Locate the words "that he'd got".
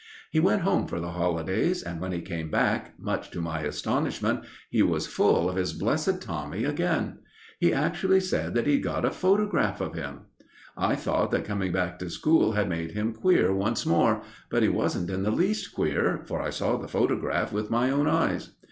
8.55-9.05